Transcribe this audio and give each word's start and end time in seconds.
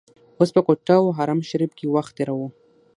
اوس 0.39 0.49
په 0.55 0.61
کوټه 0.67 0.95
او 1.01 1.07
حرم 1.17 1.39
شریف 1.49 1.71
کې 1.77 1.85
وخت 1.95 2.11
تیروو. 2.17 2.47